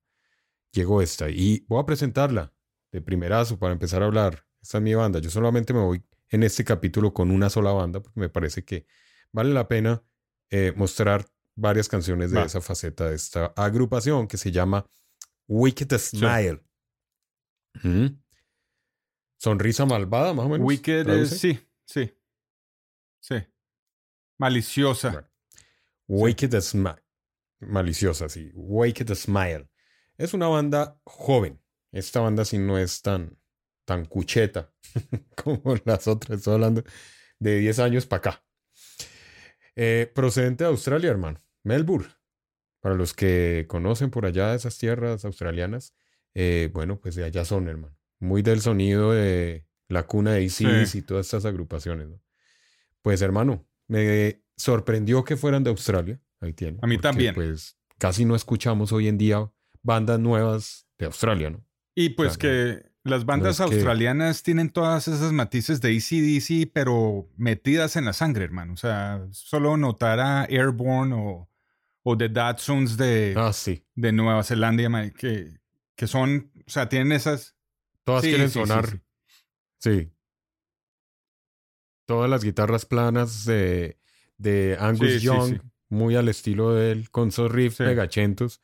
[0.71, 1.29] Llegó esta.
[1.29, 2.53] Y voy a presentarla
[2.91, 4.45] de primerazo para empezar a hablar.
[4.61, 5.19] Esta es mi banda.
[5.19, 8.85] Yo solamente me voy en este capítulo con una sola banda porque me parece que
[9.31, 10.03] vale la pena
[10.49, 12.45] eh, mostrar varias canciones de Va.
[12.45, 14.85] esa faceta de esta agrupación que se llama
[15.47, 16.63] Wicked Smile.
[19.37, 20.65] Sonrisa malvada, más o menos.
[20.65, 22.13] Wicked es, sí, sí.
[23.19, 23.35] Sí.
[24.37, 25.11] Maliciosa.
[25.11, 25.27] Bueno.
[26.07, 27.03] Wicked Smile.
[27.59, 28.51] Maliciosa, sí.
[28.53, 29.69] Wicked Smile.
[30.19, 31.61] Es una banda joven.
[31.93, 33.39] Esta banda sí no es tan,
[33.85, 34.71] tan cucheta
[35.35, 36.39] como las otras.
[36.39, 36.83] Estoy hablando
[37.39, 38.45] de 10 años para acá.
[39.77, 41.41] Eh, procedente de Australia, hermano.
[41.63, 42.09] Melbourne.
[42.81, 45.95] Para los que conocen por allá esas tierras australianas,
[46.33, 47.97] eh, bueno, pues de allá son, hermano.
[48.19, 50.97] Muy del sonido de la cuna de Isis Sí.
[50.97, 52.21] y todas estas agrupaciones, ¿no?
[53.01, 56.19] Pues, hermano, me sorprendió que fueran de Australia.
[56.41, 56.77] Ahí tiene.
[56.81, 57.35] A mí porque, también.
[57.35, 59.49] Pues casi no escuchamos hoy en día
[59.83, 61.65] bandas nuevas de Australia, ¿no?
[61.95, 62.55] Y pues Claro.
[62.81, 68.13] que las bandas que- australianas tienen todas esas matices de ACDC, pero metidas en la
[68.13, 68.73] sangre, hermano.
[68.73, 71.49] O sea, solo notar a Airborne o,
[72.03, 73.85] o The Datsuns de, Ah, sí.
[73.95, 75.59] de Nueva Zelanda, que,
[75.95, 77.55] que son, o sea, tienen esas...
[78.03, 79.01] Todas Sí, quieren sí, sonar.
[79.79, 80.11] sí.
[82.05, 83.99] Todas las guitarras planas de,
[84.37, 85.59] de Angus Young,
[85.89, 88.61] muy al estilo de él, con esos riffs pegachentos.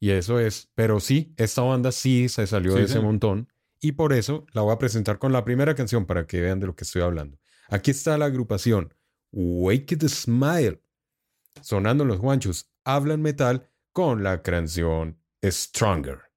[0.00, 0.70] Y eso es.
[0.74, 3.52] Pero sí, esta banda sí se salió Sí, de ese montón.
[3.80, 6.66] Y por eso la voy a presentar con la primera canción para que vean de
[6.66, 7.38] lo que estoy hablando.
[7.68, 8.94] Aquí está la agrupación
[9.32, 10.82] Wake Smile.
[11.62, 16.29] Sonando los guanchos, hablan metal con la canción Stronger.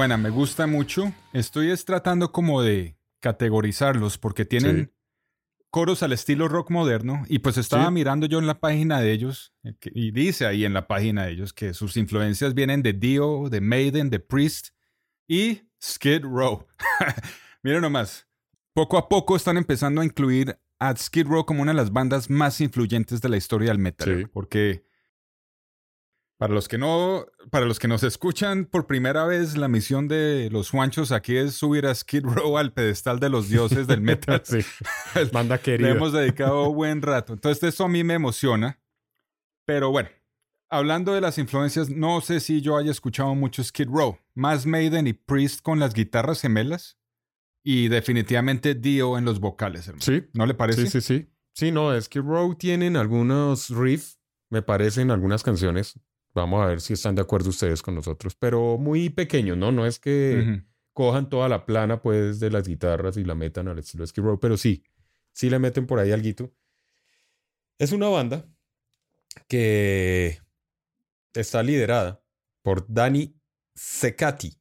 [0.00, 1.12] Buena, me gusta mucho.
[1.34, 4.92] Estoy es tratando como de categorizarlos porque tienen Sí.
[5.68, 7.92] coros al estilo rock moderno y pues estaba Sí.
[7.92, 11.32] mirando yo en la página de ellos eh, y dice ahí en la página de
[11.32, 14.68] ellos que sus influencias vienen de Dio, de Maiden, de Priest
[15.28, 16.66] y Skid Row.
[17.62, 18.26] Miren nomás,
[18.72, 22.30] poco a poco están empezando a incluir a Skid Row como una de las bandas
[22.30, 24.26] más influyentes de la historia del metal, Sí.
[24.32, 24.82] porque
[26.40, 30.48] para los que no, para los que nos escuchan por primera vez, la misión de
[30.50, 34.40] los Juanchos aquí es subir a Skid Row al pedestal de los dioses del metal.
[34.46, 34.60] Sí.
[35.34, 35.90] Banda Le querida.
[35.90, 37.34] hemos dedicado buen rato.
[37.34, 38.80] Entonces, eso a mí me emociona.
[39.66, 40.08] Pero bueno,
[40.70, 44.16] hablando de las influencias, no sé si yo haya escuchado mucho Skid Row.
[44.32, 46.96] Más Maiden y Priest con las guitarras gemelas.
[47.62, 50.02] Y definitivamente Dio en los vocales, hermano.
[50.02, 50.26] Sí.
[50.32, 50.86] ¿No le parece?
[50.86, 51.30] Sí, sí, sí.
[51.52, 54.18] Sí, no, que Row tienen algunos riffs,
[54.48, 56.00] me parecen algunas canciones.
[56.34, 59.72] Vamos a ver si están de acuerdo ustedes con nosotros, pero muy pequeños, ¿no?
[59.72, 60.62] No es que
[60.92, 64.38] cojan toda la plana, pues, de las guitarras y la metan al estilo Skid Row,
[64.38, 64.84] pero sí,
[65.32, 66.52] sí le meten por ahí alguito.
[67.78, 68.46] Es una banda
[69.48, 70.40] que
[71.32, 72.22] está liderada
[72.62, 73.34] por Danny
[73.74, 74.56] Secati.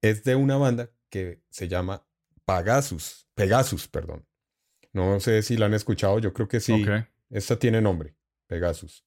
[0.00, 2.06] Es de una banda que se llama
[2.44, 4.26] Pegasus, Pegasus, perdón.
[4.92, 6.82] No sé si la han escuchado, yo creo que sí.
[6.82, 7.06] Ok.
[7.30, 8.14] Esta tiene nombre,
[8.46, 9.04] Pegasus.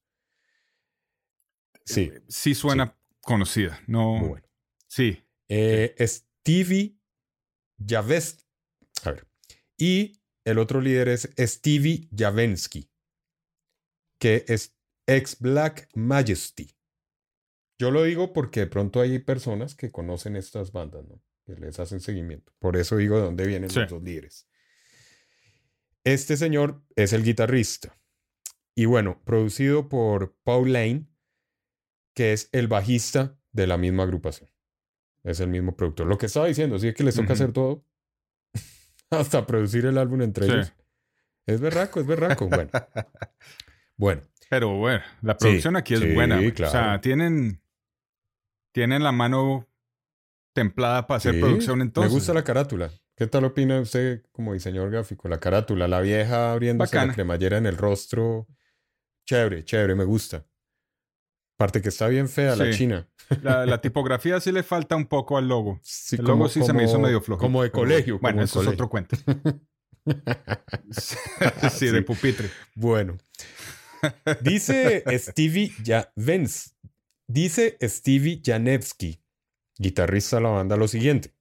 [1.86, 3.81] Sí, Sí suena conocida.
[3.88, 4.15] No.
[4.15, 4.47] muy bueno.
[4.88, 5.23] Sí.
[5.49, 6.97] Eh, Stevie
[7.86, 8.45] Javes.
[9.03, 9.27] A ver.
[9.77, 12.89] Y el otro líder es Stevie Javensky,
[14.19, 14.75] que es
[15.07, 16.75] ex Black Majesty.
[17.79, 21.21] Yo lo digo porque de pronto hay personas que conocen estas bandas, ¿no?
[21.45, 22.53] Que les hacen seguimiento.
[22.59, 23.79] Por eso digo de dónde vienen Sí.
[23.79, 24.47] los dos líderes.
[26.05, 27.97] Este señor es el guitarrista.
[28.75, 31.07] Y bueno, producido por Paul Lane,
[32.14, 34.49] que es el bajista de la misma agrupación.
[35.24, 36.07] Es el mismo productor.
[36.07, 37.86] Lo que estaba diciendo, sí es que les toca hacer todo.
[39.09, 40.51] Hasta producir el álbum entre Sí.
[40.51, 40.74] ellos.
[41.45, 42.47] Es berraco, es berraco.
[42.47, 42.70] Bueno.
[43.97, 44.22] bueno.
[44.49, 46.36] Pero bueno, la Sí, producción aquí es sí, buena.
[46.38, 46.49] güey.
[46.49, 46.72] O claro.
[46.72, 47.61] sea, tienen,
[48.74, 49.68] tienen la mano
[50.53, 52.11] templada para hacer producción entonces.
[52.11, 52.91] Me gusta la carátula.
[53.16, 55.28] ¿Qué tal opina usted como diseñador gráfico?
[55.28, 57.11] La carátula, la vieja abriéndose Bacana.
[57.11, 58.47] la cremallera en el rostro.
[59.26, 60.45] Chévere, chévere, me gusta.
[61.64, 63.07] Aparte que está bien fea la china.
[63.41, 65.80] La, la tipografía sí le falta un poco al logo.
[65.82, 67.39] Sí, el logo sí se me hizo medio flojo.
[67.39, 68.20] Como de colegio.
[68.20, 69.16] Bueno, de eso es otro cuento.
[70.91, 72.01] sí, de Sí.
[72.01, 72.49] pupitre.
[72.76, 73.18] Bueno.
[74.41, 76.76] Dice Stevie Javens.
[77.28, 79.24] Dice Stevie Janevsky,
[79.78, 81.34] guitarrista de la banda, lo siguiente.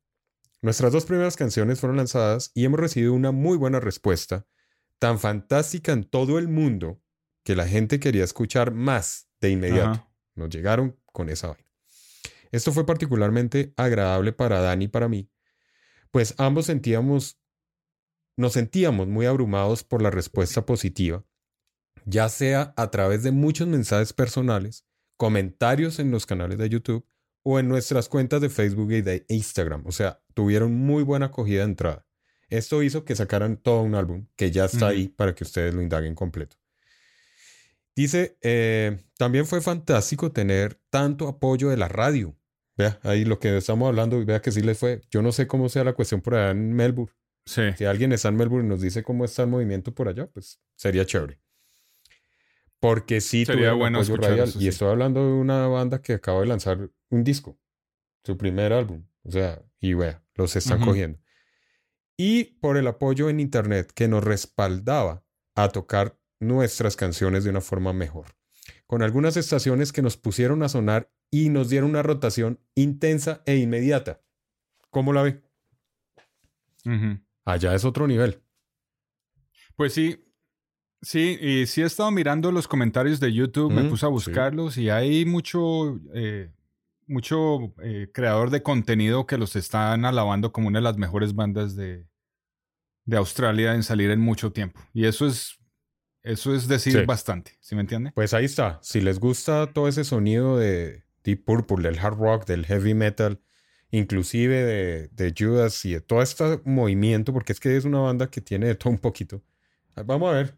[0.61, 4.47] Nuestras dos primeras canciones fueron lanzadas y hemos recibido una muy buena respuesta,
[5.01, 7.03] tan fantástica en todo el mundo
[7.43, 9.91] que la gente quería escuchar más de inmediato.
[9.91, 10.12] Ajá.
[10.35, 11.69] Nos llegaron con esa vaina.
[12.51, 15.31] Esto fue particularmente agradable para Dani y para mí,
[16.11, 17.39] pues ambos sentíamos,
[18.37, 21.25] nos sentíamos muy abrumados por la respuesta positiva,
[22.05, 27.07] ya sea a través de muchos mensajes personales, comentarios en los canales de YouTube
[27.43, 29.87] o en nuestras cuentas de Facebook y de Instagram.
[29.87, 32.07] O sea, tuvieron muy buena acogida de entrada.
[32.49, 35.81] Esto hizo que sacaran todo un álbum que ya está ahí para que ustedes lo
[35.81, 36.62] indaguen completo.
[37.95, 42.37] Dice, eh, también fue fantástico tener tanto apoyo de la radio.
[42.77, 45.03] Vea, ahí lo que estamos hablando, vea que sí les fue.
[45.11, 47.13] Yo no sé cómo sea la cuestión por allá en Melbourne.
[47.45, 47.63] Sí.
[47.77, 50.61] Si alguien está en Melbourne y nos dice cómo está el movimiento por allá, pues
[50.77, 51.39] sería chévere.
[52.81, 54.49] Porque sí Sería bueno apoyo radial.
[54.49, 57.59] eso, y estoy hablando de una banda que acaba de lanzar un disco,
[58.25, 59.07] su primer álbum.
[59.23, 61.21] O sea, y vea, los están cogiendo.
[62.17, 65.25] Y por el apoyo en internet que nos respaldaba
[65.55, 68.27] a tocar nuestras canciones de una forma mejor.
[68.87, 73.57] Con algunas estaciones que nos pusieron a sonar y nos dieron una rotación intensa e
[73.57, 74.21] inmediata.
[74.91, 75.43] ¿Cómo la ve?
[76.85, 77.19] Ujú.
[77.45, 78.43] Allá es otro nivel.
[79.77, 80.25] Pues sí,
[81.01, 84.13] sí, y sí he estado mirando los comentarios de YouTube, me Mm, puse a sí.
[84.13, 86.53] buscarlos y hay mucho, eh,
[87.07, 91.75] mucho eh, creador de contenido que los están alabando como una de las mejores bandas
[91.75, 92.07] de,
[93.07, 94.81] de Australia en salir en mucho tiempo.
[94.93, 95.59] Y eso es,
[96.23, 97.05] eso es decir Sí.
[97.05, 98.13] bastante, ¿sí me entiende?
[98.15, 98.79] Pues ahí está.
[98.83, 103.41] Si les gusta todo ese sonido de Deep Purple, del hard rock, del heavy metal,
[103.91, 108.31] inclusive de, de Judas y de todo este movimiento, porque es que es una banda
[108.31, 109.43] que tiene de todo un poquito.
[110.07, 110.55] Vamos a ver.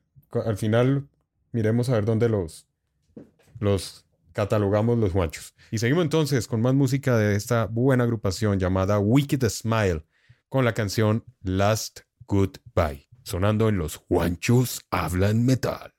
[0.46, 1.08] Al final
[1.52, 2.66] miremos a ver dónde los,
[3.60, 5.54] los catalogamos los guanchos.
[5.70, 10.04] Y seguimos entonces con más música de esta buena agrupación llamada Wicked Smile,
[10.48, 15.94] con la canción Last Goodbye, sonando en los guanchos hablan metal.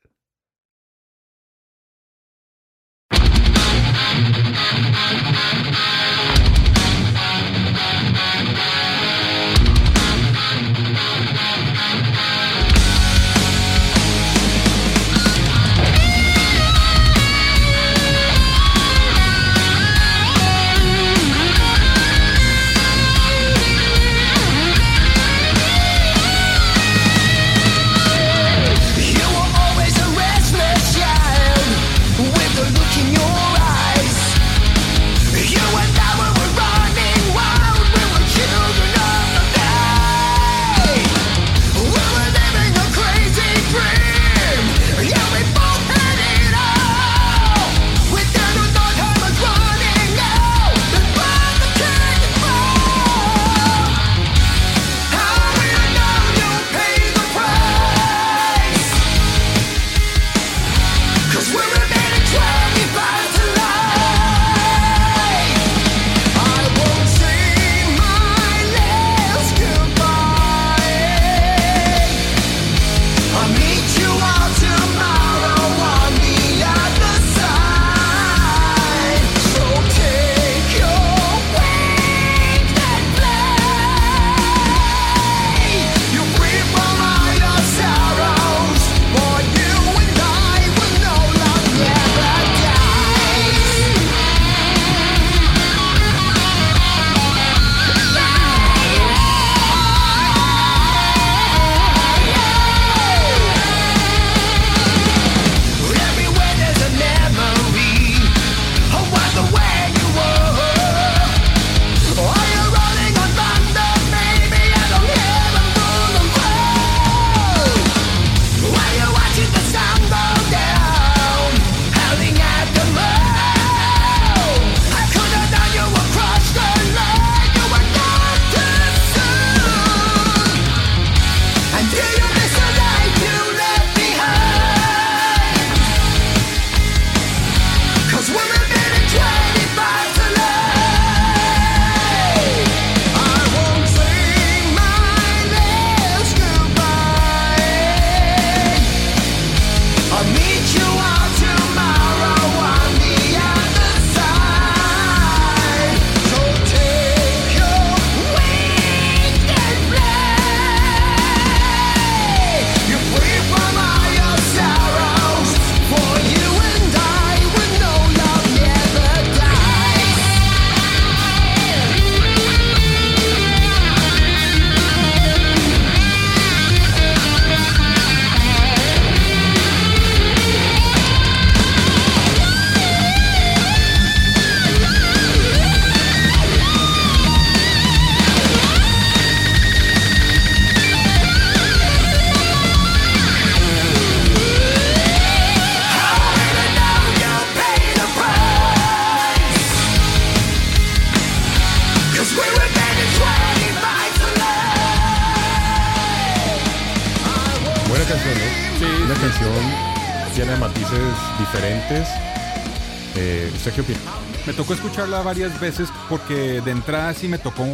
[214.65, 217.65] Tocó escucharla varias veces porque de entrada sí me tocó.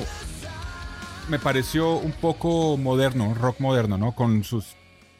[1.30, 4.14] Me pareció un poco moderno, rock moderno, ¿no?
[4.14, 4.76] Con sus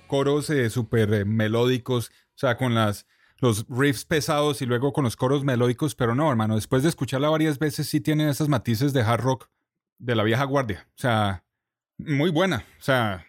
[0.06, 3.08] coros eh, súper eh, melódicos, o sea, con las,
[3.38, 7.30] los riffs pesados y luego con los coros melódicos, pero no, hermano, después de escucharla
[7.30, 9.50] varias veces sí tiene esos matices de hard rock
[9.98, 10.90] de la vieja guardia.
[10.90, 11.46] O sea,
[11.98, 13.28] muy buena, o sea,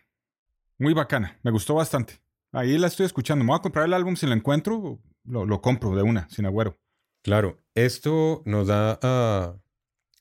[0.78, 2.20] muy bacana, me gustó bastante.
[2.50, 3.44] Ahí la estoy escuchando.
[3.44, 6.44] Me voy a comprar el álbum si lo encuentro, lo, lo compro de una, sin
[6.44, 6.76] agüero.
[7.22, 9.56] Claro, esto nos da a...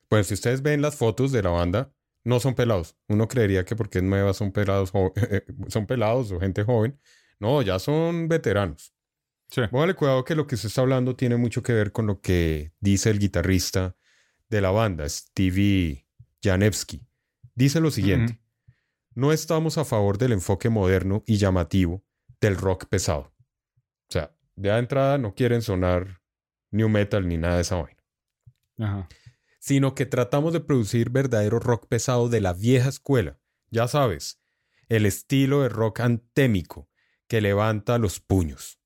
[0.08, 1.93] Pues si ustedes ven las fotos de la banda,
[2.24, 2.97] no son pelados.
[3.08, 5.14] Uno creería que porque es nueva son pelados, jo-
[5.70, 6.99] son pelados o gente joven.
[7.39, 8.93] No, ya son veteranos.
[9.49, 9.62] Sí.
[9.70, 12.74] Póngale cuidado que lo que se está hablando tiene mucho que ver con lo que
[12.80, 13.95] dice el guitarrista
[14.49, 16.08] de la banda, Stevie
[16.43, 17.06] Janevsky.
[17.56, 18.41] Dice lo siguiente.
[19.14, 22.04] No estamos a favor del enfoque moderno y llamativo
[22.39, 23.34] del rock pesado.
[24.10, 26.21] O sea, de entrada no quieren sonar
[26.72, 28.04] new metal ni nada de esa vaina.
[28.80, 29.10] Ajá.
[29.60, 33.40] Sino que tratamos de producir verdadero rock pesado de la vieja escuela.
[33.70, 34.42] Ya sabes,
[34.90, 36.90] el estilo de rock antémico
[37.28, 38.80] que levanta los puños.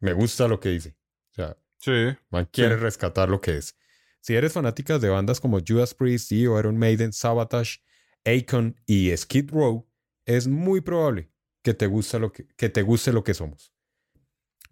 [0.00, 0.96] Me gusta lo que dice.
[1.30, 2.16] O sea, Sí.
[2.30, 3.76] Man quiere rescatar lo que es.
[4.20, 7.80] Si eres fanática de bandas como Judas Priest, Dio, Iron Maiden, Sabotage,
[8.24, 9.88] Akon y Skid Row,
[10.26, 11.30] es muy probable
[11.62, 13.72] que te, guste lo que, que te guste lo que somos.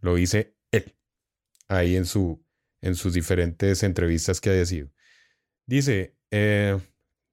[0.01, 0.95] Lo dice él,
[1.69, 2.45] ahí en, su,
[2.81, 4.91] en sus diferentes entrevistas que haya sido.
[5.66, 6.79] Dice, eh,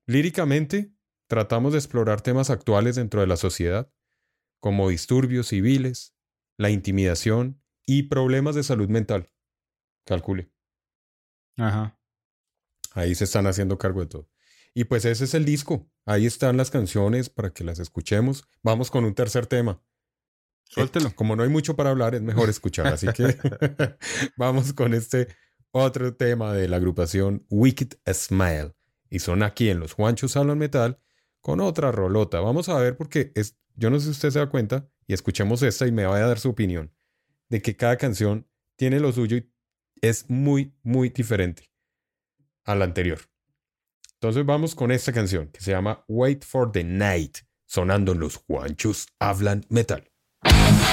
[0.07, 0.93] líricamente,
[1.27, 3.91] tratamos de explorar temas actuales dentro de la sociedad,
[4.59, 6.15] como disturbios civiles,
[6.57, 9.29] la intimidación y problemas de salud mental.
[10.05, 10.51] Calcule.
[11.57, 11.99] Ajá.
[12.91, 14.29] Ahí se están haciendo cargo de todo.
[14.73, 15.89] Y pues ese es el disco.
[16.05, 18.47] Ahí están las canciones para que las escuchemos.
[18.61, 19.81] Vamos con un tercer tema.
[20.65, 21.09] Suéltelo.
[21.09, 22.87] Eh, como no hay mucho para hablar, es mejor escuchar.
[22.87, 23.37] Así que
[24.37, 25.27] vamos con este
[25.71, 28.73] otro tema de la agrupación Wicked Smile.
[29.09, 30.99] Y son aquí en los Juanchos Hablan Metal
[31.41, 32.39] con otra rolota.
[32.39, 35.61] Vamos a ver porque es, yo no sé si usted se da cuenta y escuchemos
[35.61, 36.93] esta y me vaya a dar su opinión
[37.49, 39.51] de que cada canción tiene lo suyo y
[40.01, 41.69] es muy, muy diferente
[42.65, 43.19] a la anterior.
[44.15, 48.37] Entonces vamos con esta canción que se llama Wait for the Night, sonando en los
[48.37, 50.12] Juanchos Hablan Metal.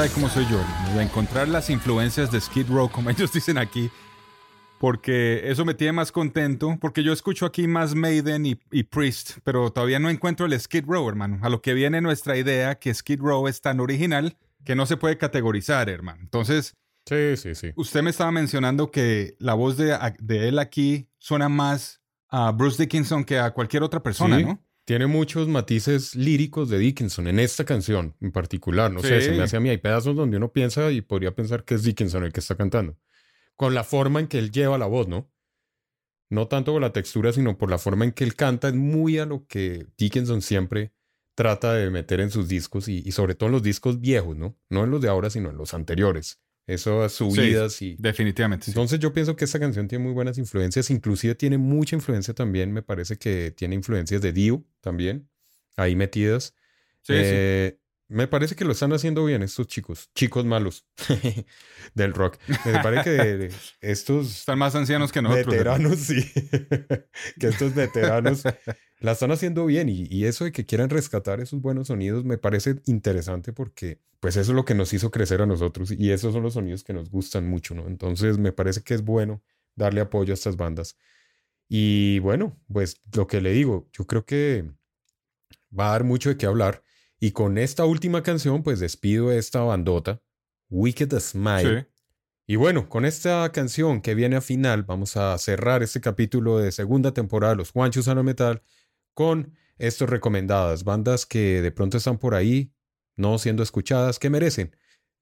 [0.00, 0.58] sabe cómo soy yo,
[0.96, 3.90] de encontrar las influencias de Skid Row, como ellos dicen aquí,
[4.78, 9.40] porque eso me tiene más contento, porque yo escucho aquí más Maiden y, y Priest,
[9.44, 11.38] pero todavía no encuentro el Skid Row, hermano.
[11.42, 14.96] A lo que viene nuestra idea que Skid Row es tan original que no se
[14.96, 16.20] puede categorizar, hermano.
[16.22, 17.72] Entonces, Sí, sí, sí.
[17.76, 22.82] usted me estaba mencionando que la voz de, de él aquí suena más a Bruce
[22.82, 24.64] Dickinson que a cualquier otra persona, Sí, ¿no?
[24.90, 28.90] Tiene muchos matices líricos de Dickinson en esta canción en particular.
[28.90, 29.68] No sé, se me hace a mí.
[29.68, 32.98] Hay pedazos donde uno piensa y podría pensar que es Dickinson el que está cantando.
[33.54, 35.30] Con la forma en que él lleva la voz, ¿no?
[36.28, 38.66] No tanto por la textura, sino por la forma en que él canta.
[38.66, 40.92] Es muy a lo que Dickinson siempre
[41.36, 44.58] trata de meter en sus discos y, y sobre todo en los discos viejos, ¿no?
[44.70, 46.40] No en los de ahora, sino en los anteriores.
[46.74, 47.96] Esas subidas y...
[47.98, 48.66] Definitivamente.
[48.66, 48.70] sí.
[48.70, 52.72] Entonces yo pienso que esta canción tiene muy buenas influencias, inclusive tiene mucha influencia también,
[52.72, 55.28] me parece que tiene influencias de Dio también,
[55.76, 56.54] ahí metidas.
[57.02, 57.20] Sí, sí.
[57.24, 57.79] Eh,
[58.10, 60.84] Me parece que lo están haciendo bien estos chicos, chicos malos
[61.94, 62.38] del rock.
[62.66, 63.50] Me parece que
[63.80, 65.46] estos Están más ancianos que nosotros.
[65.54, 66.20] veteranos, sí,
[67.38, 68.42] que estos veteranos
[68.98, 72.36] la están haciendo bien y, y eso de que quieran rescatar esos buenos sonidos me
[72.36, 76.32] parece interesante porque pues eso es lo que nos hizo crecer a nosotros y esos
[76.32, 77.86] son los sonidos que nos gustan mucho, ¿no?
[77.86, 79.40] Entonces me parece que es bueno
[79.76, 80.96] darle apoyo a estas bandas.
[81.68, 84.68] Y bueno, pues lo que le digo, yo creo que
[85.78, 86.82] va a dar mucho de qué hablar
[87.20, 90.22] y con esta última canción pues despido esta bandota,
[90.70, 91.80] Wicked Smile.
[91.80, 91.86] Sí.
[92.46, 96.72] Y bueno, con esta canción que viene a final, vamos a cerrar este capítulo de
[96.72, 98.62] segunda temporada de Los Juanchos a la Metal
[99.14, 102.72] con estos recomendadas, bandas que de pronto están por ahí,
[103.14, 104.74] no siendo escuchadas, que merecen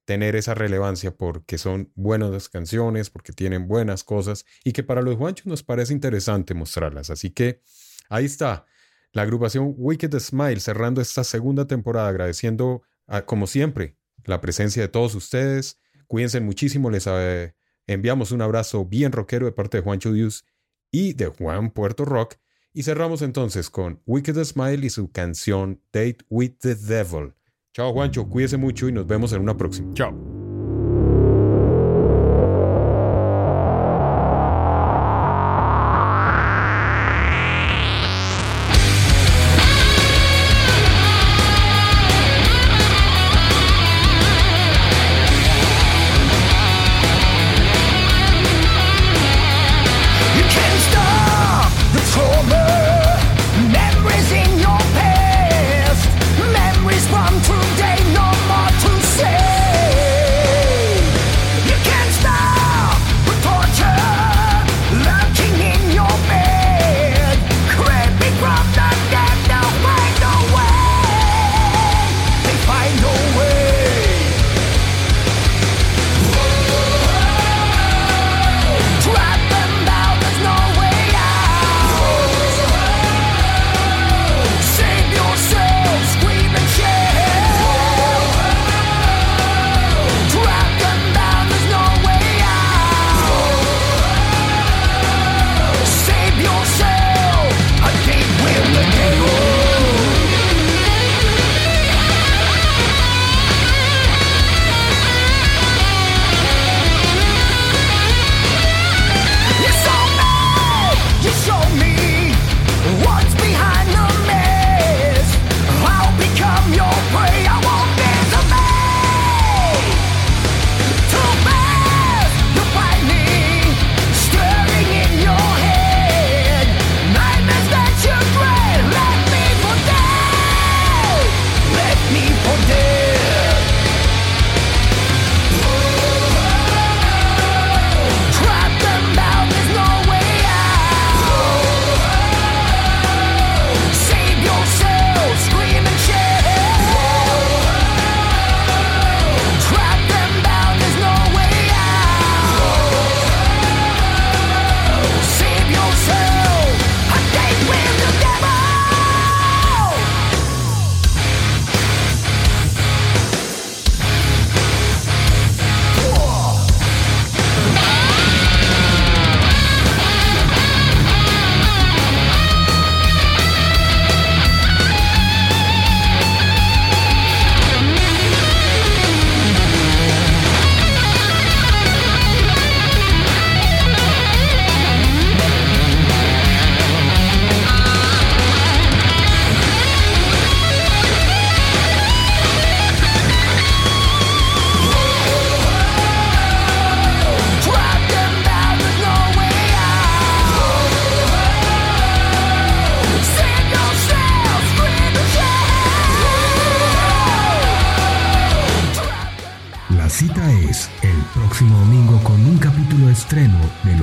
[0.06, 5.16] tener esa relevancia porque son buenas canciones, porque tienen buenas cosas y que para los
[5.16, 7.10] Juanchos nos parece interesante mostrarlas.
[7.10, 7.60] Así que
[8.08, 8.64] ahí está
[9.12, 12.82] la agrupación Wicked Smile cerrando esta segunda temporada, agradeciendo
[13.26, 15.80] como siempre la presencia de todos ustedes.
[16.06, 17.54] Cuídense muchísimo, les eh,
[17.86, 20.44] enviamos un abrazo bien rockero de parte de Juancho Dios
[20.90, 22.36] y de Juan Puerto Rock.
[22.72, 27.34] Y cerramos entonces con Wicked Smile y su canción Date with the Devil.
[27.72, 29.92] Chao Juancho, cuídese mucho y nos vemos en una próxima.
[29.94, 30.37] Chao.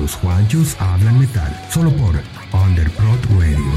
[0.06, 3.72] Los Juanchos Hablan Metal, solo por Underprod Radio.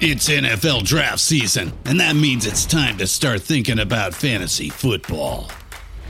[0.02, 5.50] It's NFL draft season, and that means it's time to start thinking about fantasy football.